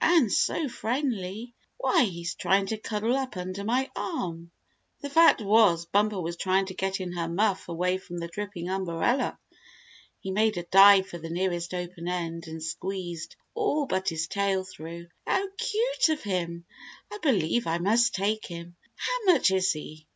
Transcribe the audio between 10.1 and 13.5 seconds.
He made a dive for the nearest open end, and squeezed